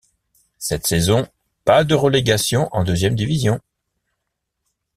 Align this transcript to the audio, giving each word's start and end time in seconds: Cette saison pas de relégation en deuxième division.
Cette 0.57 0.87
saison 0.87 1.27
pas 1.63 1.83
de 1.83 1.93
relégation 1.93 2.69
en 2.71 2.83
deuxième 2.83 3.13
division. 3.13 3.59